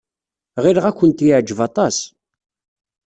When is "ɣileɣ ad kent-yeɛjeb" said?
0.63-1.59